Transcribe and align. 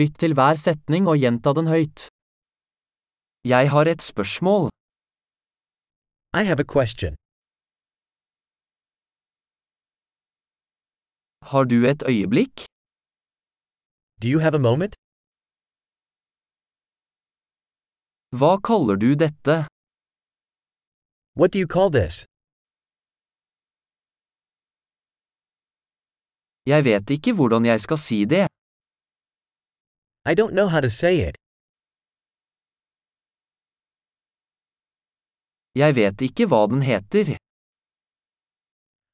Lytt 0.00 0.14
til 0.22 0.32
hver 0.38 0.56
setning 0.56 1.04
og 1.10 1.18
gjenta 1.22 1.52
den 1.58 1.66
høyt. 1.68 2.06
Jeg 3.52 3.64
har 3.74 3.86
et 3.92 4.02
spørsmål. 4.10 4.70
I 6.40 6.42
have 6.48 6.60
a 6.64 6.68
question. 6.74 7.12
Har 11.50 11.64
du 11.72 11.78
et 11.92 12.02
øyeblikk? 12.12 12.54
Do 14.22 14.26
you 14.32 14.40
have 14.44 14.54
a 14.60 14.62
moment? 14.68 14.94
Hva 18.38 18.52
kaller 18.68 18.96
du 19.04 19.10
dette? 19.24 19.54
What 21.38 21.52
do 21.52 21.58
you 21.62 21.68
call 21.76 21.90
this? 22.00 22.24
Jeg 26.72 26.80
vet 26.88 27.10
ikke 27.16 27.32
hvordan 27.36 27.64
jeg 27.66 27.78
skal 27.84 27.98
si 27.98 28.24
det. 28.34 28.51
I 30.24 30.34
don't 30.34 30.54
know 30.54 30.68
how 30.68 30.80
to 30.80 30.90
say 30.90 31.14
it. 31.28 31.36
Jeg 35.74 35.96
vet 35.96 36.20
ikke 36.22 36.46
hva 36.46 36.66
den 36.70 36.82
heter. 36.82 37.36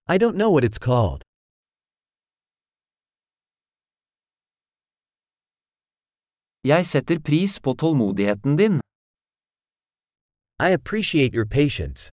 I 0.09 0.17
don't 0.19 0.37
know 0.37 0.51
what 0.53 0.65
it's 0.65 0.79
called. 0.89 1.23
Jeg 6.65 6.87
setter 6.87 7.19
pris 7.29 7.61
på 7.65 7.71
tålmodigheten 7.81 8.57
din. 8.57 8.81
I 10.61 10.69
appreciate 10.79 11.33
your 11.39 11.47
patience. 11.47 12.11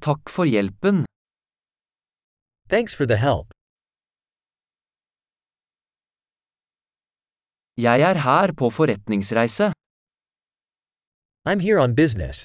Takk 0.00 0.22
for 0.30 0.44
hjelpen. 0.46 1.04
Thanks 2.68 2.94
for 2.94 3.06
the 3.06 3.16
help. 3.16 3.57
Jeg 7.86 7.98
er 8.10 8.16
her 8.28 8.48
på 8.60 8.66
forretningsreise. 8.78 9.66
I'm 11.50 11.60
here 11.66 11.78
on 11.84 11.94
business. 12.02 12.36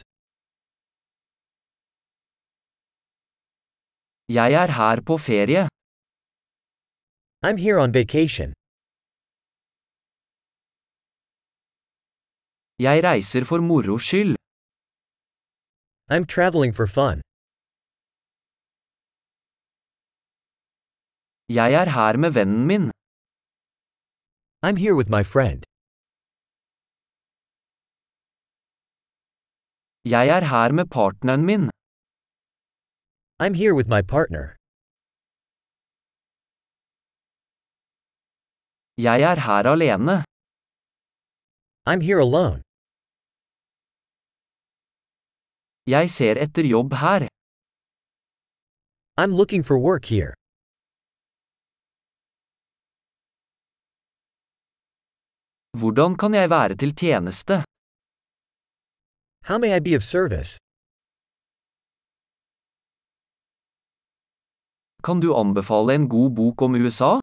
Jeg 4.38 4.50
er 4.62 4.70
her 4.80 4.98
på 5.08 5.16
ferie. 5.30 5.64
I'm 7.48 7.58
here 7.66 7.78
on 7.84 7.92
vacation. 8.00 8.50
Jeg 12.88 12.98
reiser 13.10 13.44
for 13.50 13.60
moro 13.70 13.98
skyld. 14.08 14.36
I'm 16.14 16.26
traveling 16.36 16.74
for 16.80 16.88
fun. 16.98 17.18
Jeg 21.60 21.70
er 21.82 21.90
her 21.98 22.14
med 22.24 22.32
vennen 22.40 22.66
min. 22.72 22.86
I'm 24.66 24.78
here 24.78 24.96
with 24.96 25.10
my 25.10 25.24
friend. 25.24 25.62
Jeg 30.06 30.26
er 30.36 30.44
her 30.54 30.72
med 30.72 30.86
partneren 30.98 31.44
min. 31.50 31.64
I'm 33.44 33.54
here 33.62 33.74
with 33.76 33.90
my 33.96 34.02
partner. 34.14 34.46
Jeg 39.08 39.18
er 39.32 39.38
her 39.48 39.64
alene. 39.74 40.16
I'm 41.90 42.02
here 42.08 42.22
alone. 42.28 42.60
Jeg 45.96 46.10
ser 46.18 46.36
etter 46.46 46.64
jobb 46.76 46.94
her. 47.04 47.22
I'm 49.22 49.32
looking 49.40 49.64
for 49.70 49.78
work 49.90 50.06
here. 50.06 50.34
Hvordan 55.82 56.18
kan 56.22 56.34
jeg 56.34 56.50
være 56.50 56.76
til 56.82 56.92
tjeneste? 56.96 57.54
How 59.48 59.58
may 59.58 59.72
I 59.78 59.80
be 59.88 59.96
of 59.96 60.04
service? 60.04 60.58
Kan 65.04 65.20
du 65.24 65.30
anbefale 65.44 65.96
en 65.96 66.10
god 66.10 66.30
bok 66.40 66.62
om 66.62 66.76
USA? 66.76 67.20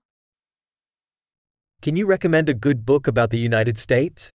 Can 1.82 1.96
you 1.96 2.04
recommend 2.14 2.48
a 2.48 2.52
good 2.66 2.84
book 2.86 3.08
about 3.08 3.30
the 3.30 3.40
United 3.50 3.76
States? 3.78 4.28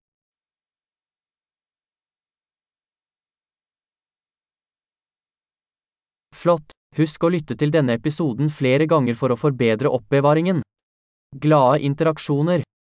Flott! 6.35 6.73
Husk 6.97 7.27
å 7.27 7.33
lytte 7.35 7.57
til 7.59 7.75
denne 7.75 7.99
episoden 7.99 8.49
flere 8.61 8.87
ganger 8.87 9.19
for 9.21 9.35
å 9.35 9.41
forbedre 9.45 9.93
oppbevaringen. 9.99 10.63
Glade 11.47 11.83
interaksjoner! 11.89 12.65